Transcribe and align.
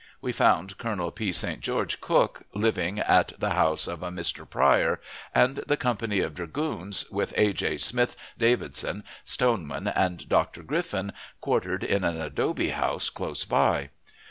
We 0.19 0.31
found 0.31 0.79
Colonel 0.79 1.11
P. 1.11 1.31
St. 1.31 1.61
George 1.61 2.01
Cooke 2.01 2.47
living 2.55 2.97
at 2.97 3.39
the 3.39 3.51
house 3.51 3.85
of 3.85 4.01
a 4.01 4.09
Mr. 4.09 4.49
Pryor, 4.49 4.99
and 5.31 5.57
the 5.67 5.77
company 5.77 6.21
of 6.21 6.33
dragoons, 6.33 7.05
with 7.11 7.35
A. 7.37 7.53
J. 7.53 7.77
Smith, 7.77 8.17
Davidson, 8.35 9.03
Stoneman, 9.25 9.87
and 9.87 10.27
Dr. 10.27 10.63
Griffin, 10.63 11.13
quartered 11.39 11.83
in 11.83 12.03
an 12.03 12.19
adobe 12.19 12.69
house 12.69 13.11
close 13.11 13.45
by. 13.45 13.91